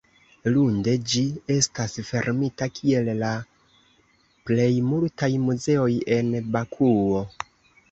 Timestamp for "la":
3.19-3.31